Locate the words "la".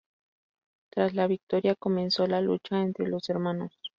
1.13-1.27, 2.25-2.41